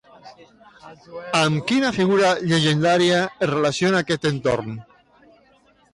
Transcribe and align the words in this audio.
Amb 1.41 1.67
quina 1.71 1.91
figura 1.99 2.31
llegendària 2.53 3.19
es 3.29 3.53
relaciona 3.55 4.03
aquest 4.07 4.27
entorn? 4.35 4.75